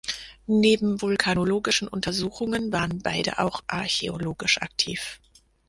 Neben 0.47 0.97
vulkanologischen 0.99 1.87
Untersuchungen 1.87 2.71
waren 2.71 3.03
beide 3.03 3.37
auch 3.37 3.61
archäologisch 3.67 4.59
aktiv. 4.59 5.19